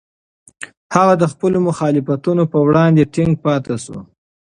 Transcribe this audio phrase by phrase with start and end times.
[0.95, 3.97] هغه د خپلو مخالفتونو په وړاندې ټینګ پاتې شو.